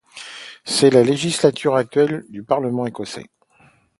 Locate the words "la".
0.89-1.03